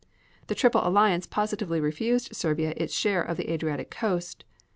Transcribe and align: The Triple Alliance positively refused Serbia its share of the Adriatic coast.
The 0.47 0.55
Triple 0.55 0.81
Alliance 0.83 1.27
positively 1.27 1.79
refused 1.79 2.35
Serbia 2.35 2.73
its 2.75 2.91
share 2.91 3.21
of 3.21 3.37
the 3.37 3.53
Adriatic 3.53 3.91
coast. 3.91 4.43